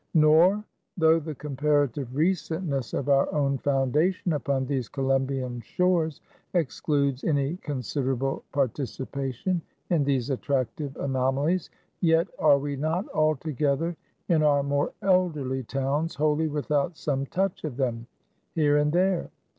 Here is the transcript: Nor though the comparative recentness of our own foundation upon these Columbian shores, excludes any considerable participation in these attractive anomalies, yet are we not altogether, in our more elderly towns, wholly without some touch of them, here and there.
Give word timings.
Nor 0.15 0.63
though 0.97 1.19
the 1.19 1.35
comparative 1.35 2.07
recentness 2.15 2.91
of 2.97 3.07
our 3.07 3.31
own 3.31 3.59
foundation 3.59 4.33
upon 4.33 4.65
these 4.65 4.89
Columbian 4.89 5.59
shores, 5.61 6.21
excludes 6.55 7.23
any 7.23 7.57
considerable 7.57 8.43
participation 8.51 9.61
in 9.91 10.03
these 10.03 10.31
attractive 10.31 10.97
anomalies, 10.97 11.69
yet 11.99 12.27
are 12.39 12.57
we 12.57 12.75
not 12.75 13.07
altogether, 13.13 13.95
in 14.27 14.41
our 14.41 14.63
more 14.63 14.91
elderly 15.03 15.61
towns, 15.61 16.15
wholly 16.15 16.47
without 16.47 16.97
some 16.97 17.27
touch 17.27 17.63
of 17.63 17.77
them, 17.77 18.07
here 18.55 18.77
and 18.77 18.93
there. 18.93 19.29